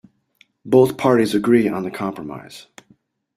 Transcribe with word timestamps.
Both 0.65 0.97
parties 0.97 1.35
agree 1.35 1.67
on 1.69 1.83
the 1.83 1.91
compromise. 1.91 2.65